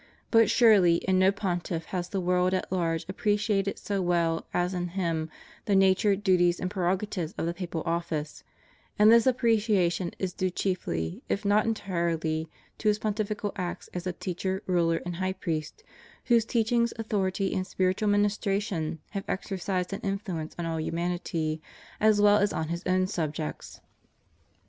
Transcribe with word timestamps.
but 0.31 0.49
surely 0.49 0.95
in 1.07 1.19
no 1.19 1.31
Pontiff 1.31 1.85
has 1.85 2.09
the 2.09 2.19
world 2.19 2.55
at 2.55 2.71
large 2.71 3.05
appreciated 3.07 3.77
so 3.77 4.01
well 4.01 4.47
as 4.51 4.73
in 4.73 4.87
him 4.87 5.29
the 5.65 5.75
nature, 5.75 6.15
duties, 6.15 6.59
and 6.59 6.71
prerogatives 6.71 7.35
of 7.37 7.45
the 7.45 7.53
papal 7.53 7.83
office; 7.85 8.43
and 8.97 9.11
this 9.11 9.27
appreciation 9.27 10.11
is 10.17 10.33
due 10.33 10.49
chiefly, 10.49 11.21
if 11.29 11.45
not 11.45 11.67
entirely, 11.67 12.49
to 12.79 12.87
his 12.87 12.97
Pontifical 12.97 13.51
acts 13.57 13.89
as 13.93 14.07
a 14.07 14.13
teacher, 14.13 14.63
ruler, 14.65 15.03
and 15.05 15.17
high 15.17 15.33
priest, 15.33 15.83
whose 16.25 16.45
teachings, 16.45 16.91
authority 16.97 17.53
and 17.53 17.67
spiritual 17.67 18.09
ministration 18.09 18.97
have 19.11 19.23
exercised 19.27 19.93
an 19.93 19.99
influence 20.01 20.55
on 20.57 20.65
all 20.65 20.79
humanity, 20.79 21.61
as 21.99 22.19
well 22.19 22.39
as 22.39 22.51
on 22.51 22.69
his 22.69 22.81
own 22.87 23.05
subjects. 23.05 23.81